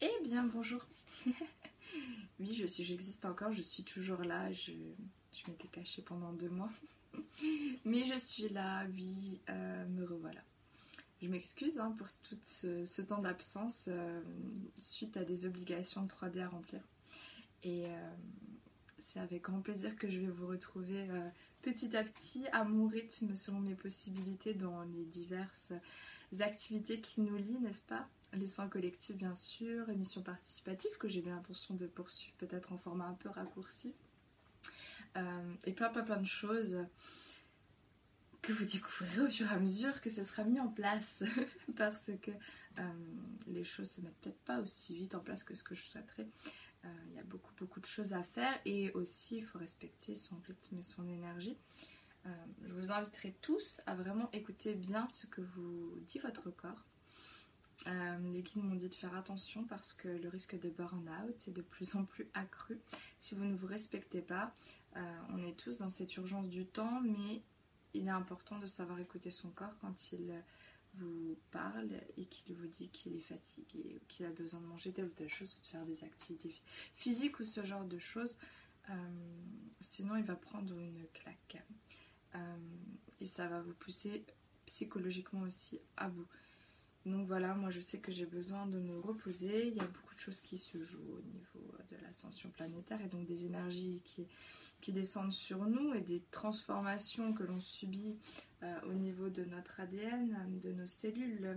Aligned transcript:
Eh 0.00 0.22
bien 0.22 0.44
bonjour 0.44 0.86
Oui, 2.38 2.54
je 2.54 2.66
suis, 2.66 2.84
j'existe 2.84 3.24
encore, 3.24 3.52
je 3.52 3.62
suis 3.62 3.82
toujours 3.82 4.22
là, 4.22 4.52
je, 4.52 4.70
m'étais 5.48 5.66
cachée 5.66 6.02
pendant 6.02 6.32
deux 6.32 6.48
mois. 6.48 6.70
Mais 7.84 8.04
je 8.04 8.16
suis 8.16 8.48
là, 8.48 8.86
oui, 8.94 9.40
euh, 9.50 9.86
me 9.88 10.04
revoilà. 10.04 10.40
Je 11.20 11.26
m'excuse 11.26 11.80
hein, 11.80 11.96
pour 11.98 12.06
tout 12.22 12.38
ce, 12.44 13.02
temps 13.02 13.18
d'absence 13.18 13.88
euh, 13.90 14.20
suite 14.78 15.16
à 15.16 15.24
des 15.24 15.46
obligations 15.46 16.04
de 16.04 16.08
3D 16.08 16.42
à 16.42 16.48
remplir. 16.48 16.80
Et 17.64 17.86
euh, 17.86 18.10
c'est 19.02 19.18
avec 19.18 19.42
grand 19.42 19.62
plaisir 19.62 19.96
que 19.96 20.08
je 20.08 20.20
vais 20.20 20.30
vous 20.30 20.46
retrouver 20.46 21.08
petit 21.62 21.96
à 21.96 22.04
petit 22.04 22.46
à 22.52 22.62
mon 22.62 22.86
rythme 22.86 23.34
selon 23.34 23.58
mes 23.58 23.74
possibilités 23.74 24.54
dans 24.54 24.82
les 24.82 25.04
diverses 25.06 25.72
activités 26.38 27.00
qui 27.00 27.22
nous 27.22 27.36
lient, 27.36 27.58
n'est-ce 27.60 27.82
pas? 27.82 28.08
Les 28.34 28.46
soins 28.46 28.68
collectifs 28.68 29.16
bien 29.16 29.34
sûr, 29.34 29.88
émissions 29.88 30.22
participatives 30.22 30.96
que 30.98 31.08
j'ai 31.08 31.22
bien 31.22 31.34
l'intention 31.34 31.74
de 31.74 31.86
poursuivre 31.86 32.36
peut-être 32.36 32.72
en 32.72 32.78
format 32.78 33.06
un 33.06 33.14
peu 33.14 33.30
raccourci. 33.30 33.94
Euh, 35.16 35.54
et 35.64 35.72
plein 35.72 35.88
plein 35.88 36.02
plein 36.02 36.18
de 36.18 36.26
choses 36.26 36.84
que 38.42 38.52
vous 38.52 38.64
découvrirez 38.66 39.22
au 39.22 39.28
fur 39.28 39.50
et 39.50 39.54
à 39.54 39.58
mesure 39.58 40.00
que 40.00 40.10
ce 40.10 40.22
sera 40.22 40.44
mis 40.44 40.60
en 40.60 40.68
place 40.68 41.24
parce 41.76 42.10
que 42.20 42.30
euh, 42.78 42.82
les 43.46 43.64
choses 43.64 43.90
se 43.90 44.00
mettent 44.02 44.18
peut-être 44.20 44.40
pas 44.40 44.60
aussi 44.60 44.94
vite 44.94 45.14
en 45.14 45.20
place 45.20 45.42
que 45.42 45.54
ce 45.54 45.64
que 45.64 45.74
je 45.74 45.82
souhaiterais. 45.82 46.28
Euh, 46.84 46.88
il 47.08 47.14
y 47.14 47.18
a 47.18 47.24
beaucoup 47.24 47.52
beaucoup 47.56 47.80
de 47.80 47.86
choses 47.86 48.12
à 48.12 48.22
faire 48.22 48.60
et 48.66 48.92
aussi 48.92 49.38
il 49.38 49.42
faut 49.42 49.58
respecter 49.58 50.14
son 50.14 50.36
rythme 50.46 50.78
et 50.78 50.82
son 50.82 51.08
énergie. 51.08 51.56
Je 52.62 52.74
vous 52.74 52.90
inviterai 52.90 53.34
tous 53.40 53.80
à 53.86 53.94
vraiment 53.94 54.28
écouter 54.32 54.74
bien 54.74 55.08
ce 55.08 55.26
que 55.26 55.40
vous 55.40 55.98
dit 56.06 56.18
votre 56.18 56.50
corps. 56.50 56.87
Euh, 57.86 58.18
les 58.32 58.42
guides 58.42 58.64
m'ont 58.64 58.74
dit 58.74 58.88
de 58.88 58.94
faire 58.94 59.14
attention 59.14 59.64
parce 59.64 59.92
que 59.92 60.08
le 60.08 60.28
risque 60.28 60.58
de 60.58 60.68
burn-out 60.68 61.46
est 61.46 61.52
de 61.52 61.62
plus 61.62 61.94
en 61.94 62.04
plus 62.04 62.28
accru. 62.34 62.80
Si 63.20 63.34
vous 63.34 63.44
ne 63.44 63.56
vous 63.56 63.66
respectez 63.66 64.20
pas, 64.20 64.54
on 65.30 65.40
est 65.44 65.56
tous 65.56 65.78
dans 65.78 65.90
cette 65.90 66.16
urgence 66.16 66.48
du 66.48 66.66
temps, 66.66 67.00
mais 67.02 67.40
il 67.94 68.08
est 68.08 68.10
important 68.10 68.58
de 68.58 68.66
savoir 68.66 68.98
écouter 68.98 69.30
son 69.30 69.50
corps 69.50 69.76
quand 69.80 70.10
il 70.10 70.42
vous 70.94 71.38
parle 71.50 71.90
et 72.16 72.26
qu'il 72.26 72.56
vous 72.56 72.66
dit 72.66 72.88
qu'il 72.88 73.16
est 73.16 73.20
fatigué 73.20 73.96
ou 73.96 74.04
qu'il 74.06 74.26
a 74.26 74.30
besoin 74.30 74.60
de 74.60 74.66
manger 74.66 74.92
telle 74.92 75.06
ou 75.06 75.10
telle 75.10 75.28
chose 75.28 75.56
ou 75.58 75.62
de 75.62 75.66
faire 75.66 75.84
des 75.86 76.02
activités 76.04 76.54
physiques 76.96 77.38
ou 77.40 77.44
ce 77.44 77.64
genre 77.64 77.84
de 77.84 77.98
choses. 77.98 78.36
Euh, 78.90 78.94
sinon, 79.80 80.16
il 80.16 80.24
va 80.24 80.36
prendre 80.36 80.76
une 80.78 81.06
claque. 81.12 81.62
Euh, 82.34 82.56
et 83.20 83.26
ça 83.26 83.48
va 83.48 83.60
vous 83.60 83.74
pousser 83.74 84.24
psychologiquement 84.66 85.42
aussi 85.42 85.80
à 85.96 86.08
bout. 86.08 86.26
Donc 87.08 87.26
voilà, 87.26 87.54
moi 87.54 87.70
je 87.70 87.80
sais 87.80 87.98
que 87.98 88.12
j'ai 88.12 88.26
besoin 88.26 88.66
de 88.66 88.78
me 88.78 88.98
reposer. 88.98 89.68
Il 89.68 89.74
y 89.74 89.80
a 89.80 89.86
beaucoup 89.86 90.14
de 90.14 90.20
choses 90.20 90.40
qui 90.40 90.58
se 90.58 90.82
jouent 90.82 91.16
au 91.18 91.22
niveau 91.22 91.74
de 91.90 91.96
l'ascension 92.02 92.50
planétaire 92.50 93.00
et 93.00 93.08
donc 93.08 93.26
des 93.26 93.46
énergies 93.46 94.02
qui, 94.04 94.26
descendent 94.92 95.32
sur 95.32 95.66
nous 95.66 95.92
et 95.92 96.00
des 96.00 96.22
transformations 96.30 97.34
que 97.34 97.42
l'on 97.42 97.60
subit 97.60 98.16
euh, 98.62 98.80
au 98.86 98.94
niveau 98.94 99.28
de 99.28 99.44
notre 99.44 99.80
ADN, 99.80 100.58
de 100.62 100.72
nos 100.72 100.86
cellules, 100.86 101.44
euh, 101.44 101.54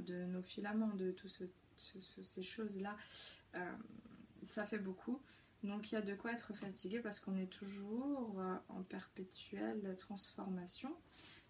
de 0.00 0.26
nos 0.26 0.42
filaments, 0.42 0.94
de 0.94 1.10
toutes 1.12 1.42
ces 1.78 2.42
choses-là. 2.42 2.96
Euh, 3.54 3.72
ça 4.46 4.66
fait 4.66 4.78
beaucoup. 4.78 5.20
Donc 5.62 5.90
il 5.90 5.94
y 5.94 5.98
a 5.98 6.02
de 6.02 6.14
quoi 6.14 6.32
être 6.32 6.52
fatigué 6.54 7.00
parce 7.00 7.18
qu'on 7.18 7.36
est 7.36 7.50
toujours 7.50 8.40
en 8.68 8.82
perpétuelle 8.82 9.96
transformation. 9.96 10.94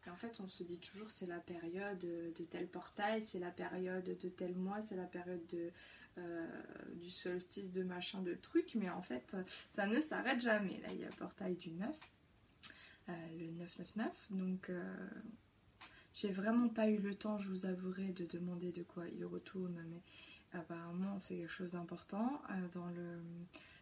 En 0.08 0.16
fait, 0.16 0.40
on 0.40 0.48
se 0.48 0.62
dit 0.62 0.78
toujours 0.78 1.10
c'est 1.10 1.26
la 1.26 1.40
période 1.40 1.98
de 1.98 2.44
tel 2.44 2.68
portail, 2.68 3.22
c'est 3.22 3.38
la 3.38 3.50
période 3.50 4.04
de 4.04 4.28
tel 4.28 4.54
mois, 4.56 4.80
c'est 4.80 4.96
la 4.96 5.06
période 5.06 5.46
de, 5.48 5.72
euh, 6.18 6.46
du 6.94 7.10
solstice 7.10 7.72
de 7.72 7.82
machin 7.82 8.22
de 8.22 8.32
trucs, 8.32 8.74
mais 8.74 8.88
en 8.88 9.02
fait 9.02 9.36
ça 9.70 9.86
ne 9.86 10.00
s'arrête 10.00 10.40
jamais. 10.40 10.80
Là 10.80 10.88
il 10.92 11.00
y 11.00 11.04
a 11.04 11.08
le 11.08 11.14
portail 11.14 11.56
du 11.56 11.72
9, 11.72 11.94
euh, 13.10 13.12
le 13.38 13.50
999, 13.50 14.10
donc 14.30 14.70
euh, 14.70 15.10
j'ai 16.14 16.32
vraiment 16.32 16.70
pas 16.70 16.88
eu 16.88 16.96
le 16.96 17.14
temps, 17.14 17.36
je 17.36 17.50
vous 17.50 17.66
avouerai, 17.66 18.12
de 18.12 18.24
demander 18.24 18.72
de 18.72 18.82
quoi 18.82 19.06
il 19.08 19.26
retourne, 19.26 19.84
mais 19.90 20.00
apparemment 20.58 21.20
c'est 21.20 21.36
quelque 21.36 21.52
chose 21.52 21.72
d'important 21.72 22.40
dans 22.72 22.90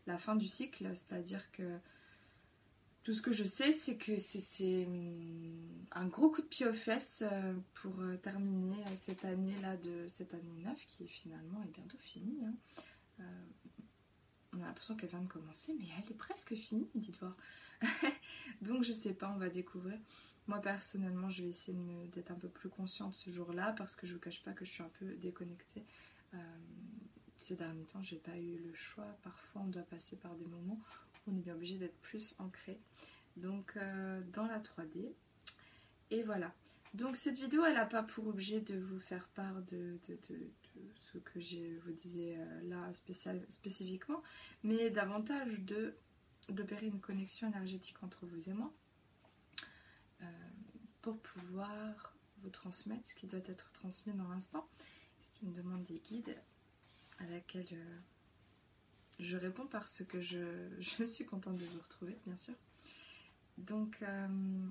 la 0.08 0.18
fin 0.18 0.34
du 0.34 0.48
cycle, 0.48 0.90
c'est-à-dire 0.96 1.52
que 1.52 1.78
tout 3.04 3.12
ce 3.12 3.20
que 3.20 3.32
je 3.32 3.44
sais, 3.44 3.72
c'est 3.72 3.98
que 3.98 4.16
c'est 4.16 4.86
hum, 4.86 5.84
un 5.92 6.06
gros 6.06 6.30
coup 6.30 6.40
de 6.40 6.46
pied 6.46 6.66
aux 6.66 6.74
fesses 6.74 7.22
euh, 7.30 7.54
pour 7.74 8.00
euh, 8.00 8.16
terminer 8.16 8.82
euh, 8.86 8.96
cette 8.96 9.24
année-là 9.26 9.76
de 9.76 10.08
cette 10.08 10.32
année 10.32 10.62
9 10.64 10.86
qui 10.86 11.06
finalement 11.06 11.62
est 11.62 11.70
bientôt 11.70 11.98
finie. 11.98 12.40
Hein. 12.44 13.24
on 14.54 14.62
a 14.62 14.66
l'impression 14.66 14.96
qu'elle 14.96 15.10
vient 15.10 15.20
de 15.20 15.28
commencer, 15.28 15.74
mais 15.78 15.84
elle 15.98 16.10
est 16.10 16.16
presque 16.16 16.54
finie, 16.54 16.88
dites 16.94 17.18
voir. 17.18 17.36
Donc 18.62 18.84
je 18.84 18.92
sais 18.92 19.12
pas, 19.12 19.30
on 19.30 19.38
va 19.38 19.50
découvrir. 19.50 19.98
Moi 20.46 20.60
personnellement, 20.60 21.28
je 21.28 21.42
vais 21.42 21.50
essayer 21.50 22.08
d'être 22.08 22.30
un 22.30 22.36
peu 22.36 22.48
plus 22.48 22.70
consciente 22.70 23.14
ce 23.14 23.28
jour-là 23.28 23.74
parce 23.76 23.96
que 23.96 24.06
je 24.06 24.14
vous 24.14 24.20
cache 24.20 24.42
pas 24.42 24.52
que 24.52 24.64
je 24.64 24.70
suis 24.70 24.82
un 24.82 24.90
peu 24.98 25.14
déconnectée. 25.16 25.84
ces 27.38 27.54
derniers 27.54 27.84
temps, 27.84 28.02
j'ai 28.02 28.16
pas 28.16 28.36
eu 28.38 28.56
le 28.58 28.74
choix. 28.74 29.06
Parfois, 29.22 29.62
on 29.62 29.68
doit 29.68 29.82
passer 29.82 30.16
par 30.16 30.34
des 30.36 30.46
moments 30.46 30.80
on 31.26 31.36
est 31.36 31.50
obligé 31.50 31.78
d'être 31.78 31.98
plus 32.00 32.34
ancré. 32.38 32.80
Donc 33.36 33.76
euh, 33.76 34.20
dans 34.32 34.46
la 34.46 34.60
3D. 34.60 35.12
Et 36.10 36.22
voilà. 36.22 36.52
Donc 36.94 37.16
cette 37.16 37.36
vidéo, 37.36 37.64
elle 37.64 37.74
n'a 37.74 37.86
pas 37.86 38.04
pour 38.04 38.28
objet 38.28 38.60
de 38.60 38.78
vous 38.78 39.00
faire 39.00 39.26
part 39.28 39.62
de, 39.62 39.98
ce 40.94 41.18
que 41.18 41.40
je 41.40 41.78
vous 41.84 41.92
disais 41.92 42.36
euh, 42.38 42.62
là 42.68 42.92
spécifiquement, 43.48 44.22
mais 44.62 44.90
davantage 44.90 45.60
de 45.60 45.94
d'opérer 46.50 46.86
une 46.86 47.00
connexion 47.00 47.48
énergétique 47.48 47.96
entre 48.02 48.26
vous 48.26 48.50
et 48.50 48.52
moi 48.52 48.70
euh, 50.20 50.26
pour 51.00 51.18
pouvoir 51.18 52.14
vous 52.42 52.50
transmettre 52.50 53.08
ce 53.08 53.14
qui 53.14 53.26
doit 53.26 53.40
être 53.46 53.72
transmis 53.72 54.12
dans 54.12 54.28
l'instant. 54.28 54.68
C'est 55.18 55.40
une 55.42 55.54
demande 55.54 55.84
des 55.84 56.00
guides 56.00 56.36
à 57.18 57.24
laquelle 57.24 57.80
je 59.18 59.36
réponds 59.36 59.66
parce 59.66 60.04
que 60.04 60.20
je, 60.20 61.04
suis 61.04 61.24
contente 61.24 61.54
de 61.54 61.64
vous 61.64 61.80
retrouver, 61.80 62.18
bien 62.26 62.36
sûr. 62.36 62.54
Donc, 63.58 64.02
euh, 64.02 64.68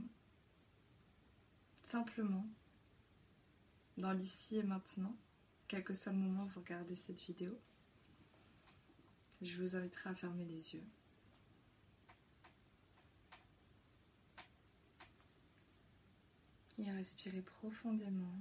simplement, 1.83 2.45
dans 3.97 4.11
l'ici 4.11 4.57
et 4.57 4.63
maintenant, 4.63 5.15
quel 5.67 5.83
que 5.83 5.93
soit 5.93 6.11
le 6.11 6.17
moment 6.17 6.43
où 6.43 6.47
vous 6.47 6.59
regardez 6.59 6.95
cette 6.95 7.21
vidéo, 7.21 7.57
je 9.41 9.61
vous 9.61 9.75
inviterai 9.75 10.09
à 10.09 10.15
fermer 10.15 10.45
les 10.45 10.75
yeux. 10.75 10.83
Et 16.79 16.89
à 16.89 16.93
respirer 16.93 17.41
profondément. 17.41 18.37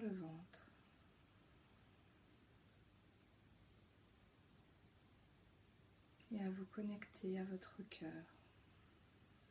le 0.00 0.08
ventre. 0.08 0.66
Et 6.32 6.40
à 6.40 6.43
vous 6.54 6.66
connecter 6.66 7.38
à 7.38 7.44
votre 7.44 7.82
cœur, 7.90 8.24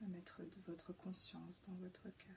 à 0.03 0.07
mettre 0.07 0.41
de 0.41 0.61
votre 0.67 0.93
conscience 0.93 1.61
dans 1.67 1.73
votre 1.75 2.03
cœur. 2.03 2.35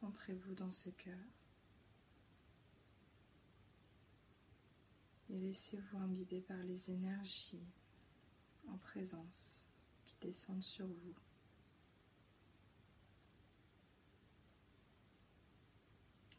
Centrez-vous 0.00 0.54
dans 0.54 0.70
ce 0.70 0.90
cœur 0.90 1.18
et 5.30 5.38
laissez-vous 5.38 5.98
imbiber 5.98 6.42
par 6.42 6.62
les 6.62 6.90
énergies 6.90 7.66
en 8.68 8.76
présence 8.76 9.68
descendre 10.20 10.62
sur 10.62 10.86
vous. 10.86 11.25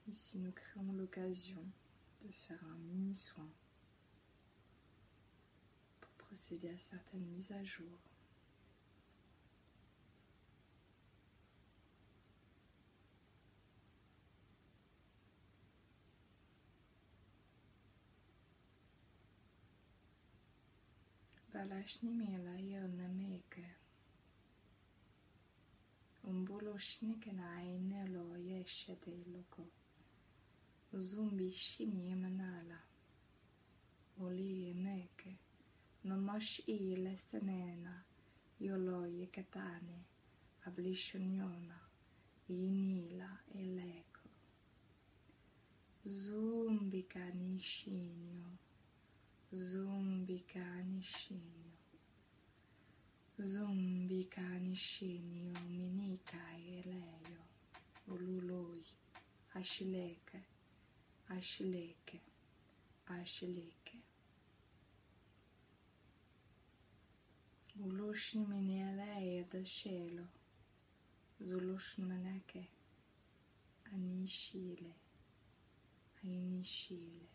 Ici, 0.10 0.40
nous 0.40 0.54
créons 0.54 0.94
l'occasion 0.94 1.62
de 2.22 2.32
faire 2.32 2.64
un 2.64 2.78
mini 2.78 3.14
soin 3.14 3.50
pour 6.00 6.12
procéder 6.12 6.70
à 6.70 6.78
certaines 6.78 7.26
mises 7.26 7.52
à 7.52 7.62
jour. 7.66 8.00
Balashni 21.54 22.12
melaya 22.14 22.88
nameke. 22.88 23.66
Umboloshnik 26.24 27.28
and 27.28 27.42
I 27.42 27.78
nelo 27.80 28.38
yeshede 28.38 29.26
loko. 29.34 29.68
zumbi 30.94 31.52
shini 31.52 32.16
manala. 32.16 32.80
Oli 34.20 34.74
meke 34.74 35.38
nomash 36.04 36.62
i 36.68 36.96
lesenena 36.96 38.04
yoloi 38.60 39.28
katane 39.28 40.06
ablishonyona 40.66 41.78
inila 42.50 43.30
eleko 43.62 44.30
zumbi 46.06 47.04
kanishinyo 47.04 48.58
zumbi 49.52 50.40
kanishinyo 50.40 51.76
zumbi 53.38 54.24
kanishinyo 54.26 55.54
minika 55.70 56.58
eleyo 56.78 57.44
ululoi 58.08 58.86
ashileke 59.54 60.40
ashileke, 61.30 62.22
ashileke. 63.08 63.98
Ulushnimineleia 67.80 69.44
do 69.52 69.64
cielo, 69.66 70.28
Zulushmanake, 71.40 72.68
Anishile, 73.94 74.96
Ainishile, 76.26 77.28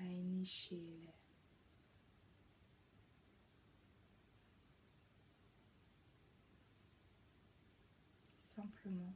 Ainishile. 0.00 1.12
Simplement, 8.38 9.14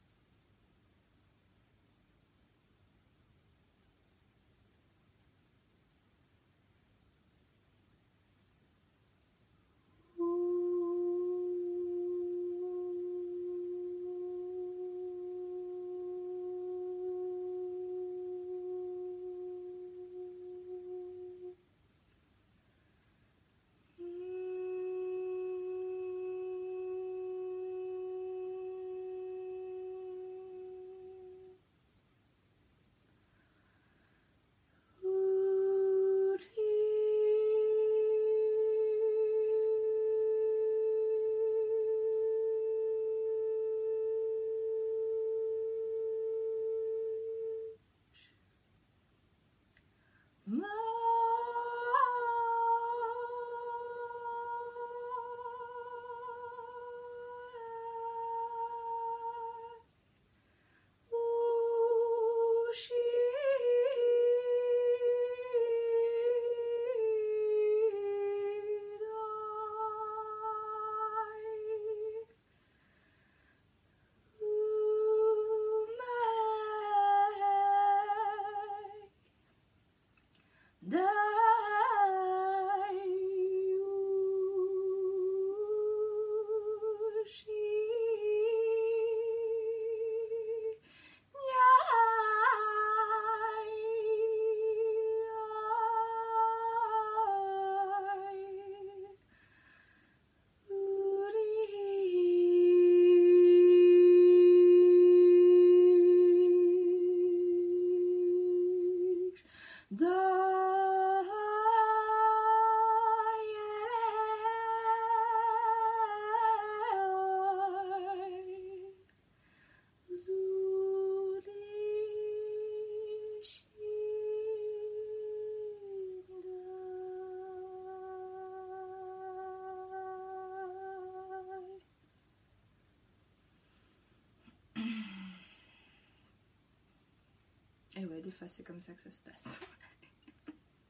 C'est 138.48 138.66
comme 138.66 138.80
ça 138.80 138.94
que 138.94 139.02
ça 139.02 139.12
se 139.12 139.22
passe. 139.22 139.62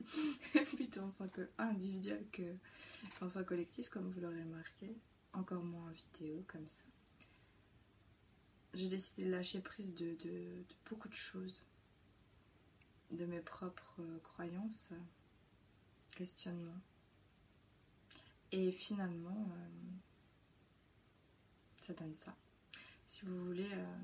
Plutôt 0.75 1.01
en 1.01 1.12
tant 1.12 1.27
qu'individuel 1.30 2.25
que 2.31 2.56
qu'en 3.19 3.27
tant 3.27 3.44
collectif, 3.44 3.89
comme 3.89 4.12
vous 4.12 4.19
l'aurez 4.21 4.42
remarqué. 4.42 4.95
Encore 5.33 5.63
moins 5.63 5.89
en 5.89 5.94
vidéo, 5.94 6.44
comme 6.48 6.68
ça. 6.68 6.83
J'ai 8.73 8.90
décidé 8.90 9.26
de 9.26 9.31
lâcher 9.31 9.61
prise 9.61 9.95
de, 9.95 10.66
beaucoup 10.90 11.07
de 11.07 11.14
choses. 11.14 11.64
De 13.11 13.26
mes 13.26 13.42
propres 13.42 14.02
croyances, 14.23 14.94
questionnements. 16.11 16.81
Et 18.54 18.71
finalement, 18.71 19.49
euh, 19.54 19.69
ça 21.85 21.94
donne 21.94 22.16
ça. 22.16 22.35
Si 23.06 23.26
vous 23.26 23.45
voulez... 23.45 23.69
Euh, 23.71 23.95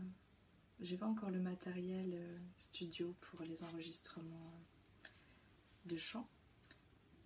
j'ai 0.79 0.98
pas 0.98 1.07
encore 1.07 1.31
le 1.31 1.39
matériel 1.39 2.12
euh, 2.13 2.38
studio 2.57 3.15
pour 3.22 3.41
les 3.41 3.63
enregistrements 3.63 4.53
de 5.86 5.98
chant. 5.98 6.27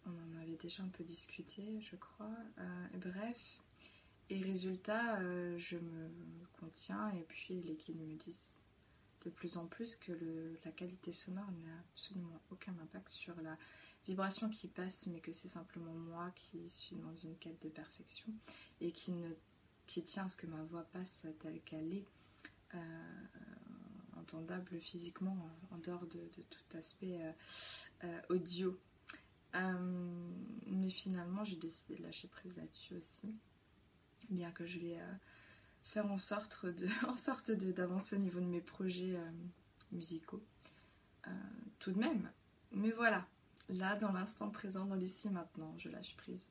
On 0.05 0.11
en 0.11 0.41
avait 0.41 0.55
déjà 0.55 0.83
un 0.83 0.89
peu 0.89 1.03
discuté, 1.03 1.81
je 1.81 1.95
crois. 1.95 2.35
Euh, 2.59 2.87
bref, 2.95 3.59
et 4.29 4.41
résultat, 4.41 5.19
euh, 5.19 5.57
je 5.59 5.77
me 5.77 6.09
contiens 6.59 7.09
et 7.11 7.23
puis 7.23 7.61
les 7.61 7.75
guides 7.75 8.01
me 8.01 8.15
disent 8.15 8.53
de 9.25 9.29
plus 9.29 9.57
en 9.57 9.67
plus 9.67 9.95
que 9.95 10.57
la 10.65 10.71
qualité 10.71 11.11
sonore 11.11 11.51
n'a 11.51 11.77
absolument 11.91 12.41
aucun 12.49 12.73
impact 12.81 13.09
sur 13.09 13.39
la 13.41 13.57
vibration 14.05 14.49
qui 14.49 14.67
passe, 14.67 15.07
mais 15.07 15.19
que 15.19 15.31
c'est 15.31 15.49
simplement 15.49 15.93
moi 15.93 16.31
qui 16.35 16.67
suis 16.69 16.95
dans 16.95 17.13
une 17.13 17.37
quête 17.37 17.61
de 17.61 17.69
perfection 17.69 18.33
et 18.79 18.91
qui, 18.91 19.11
ne, 19.11 19.29
qui 19.85 20.03
tient 20.03 20.25
à 20.25 20.29
ce 20.29 20.37
que 20.37 20.47
ma 20.47 20.63
voix 20.63 20.83
passe 20.85 21.27
telle 21.39 21.61
qu'elle 21.61 21.93
est 21.93 22.07
euh, 22.75 24.17
entendable 24.17 24.79
physiquement 24.79 25.49
en 25.71 25.77
dehors 25.77 26.05
de, 26.07 26.19
tout 26.49 26.77
aspect 26.77 27.19
euh, 27.21 27.31
euh, 28.03 28.21
audio. 28.29 28.79
mais 30.67 30.89
finalement, 30.89 31.43
j'ai 31.43 31.55
décidé 31.55 31.95
de 31.95 32.03
lâcher 32.03 32.27
prise 32.27 32.55
là-dessus 32.55 32.95
aussi. 32.95 33.35
Bien 34.29 34.51
que 34.51 34.65
je 34.65 34.79
vais 34.79 34.99
faire 35.83 36.09
en 36.11 36.17
sorte 36.17 36.65
de, 36.65 36.87
en 37.07 37.17
sorte 37.17 37.51
d'avancer 37.51 38.15
au 38.15 38.19
niveau 38.19 38.39
de 38.39 38.45
mes 38.45 38.61
projets 38.61 39.19
musicaux. 39.91 40.43
tout 41.79 41.91
de 41.91 41.99
même. 41.99 42.31
Mais 42.71 42.91
voilà, 42.91 43.27
là, 43.69 43.95
dans 43.97 44.11
l'instant 44.11 44.49
présent, 44.49 44.85
dans 44.85 44.95
l'ici 44.95 45.29
maintenant, 45.29 45.73
je 45.77 45.89
lâche 45.89 46.15
prise 46.15 46.47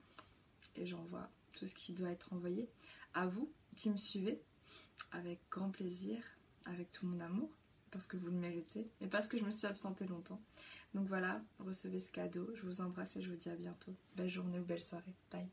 et 0.76 0.86
j'envoie 0.86 1.30
tout 1.54 1.66
ce 1.66 1.74
qui 1.74 1.92
doit 1.92 2.10
être 2.10 2.32
envoyé 2.32 2.68
à 3.14 3.26
vous 3.26 3.52
qui 3.76 3.90
me 3.90 3.96
suivez 3.96 4.42
avec 5.12 5.40
grand 5.50 5.70
plaisir, 5.70 6.22
avec 6.66 6.90
tout 6.92 7.06
mon 7.06 7.20
amour, 7.20 7.50
parce 7.90 8.06
que 8.06 8.16
vous 8.16 8.28
le 8.28 8.38
méritez, 8.38 8.88
et 9.00 9.06
parce 9.06 9.28
que 9.28 9.38
je 9.38 9.44
me 9.44 9.50
suis 9.50 9.66
absentée 9.66 10.06
longtemps. 10.06 10.40
Donc 10.94 11.06
voilà, 11.06 11.42
recevez 11.58 12.00
ce 12.00 12.10
cadeau, 12.10 12.50
je 12.54 12.62
vous 12.62 12.80
embrasse 12.80 13.16
et 13.16 13.22
je 13.22 13.30
vous 13.30 13.36
dis 13.36 13.50
à 13.50 13.56
bientôt. 13.56 13.94
Belle 14.16 14.30
journée 14.30 14.58
ou 14.58 14.64
belle 14.64 14.82
soirée. 14.82 15.14
Bye. 15.30 15.48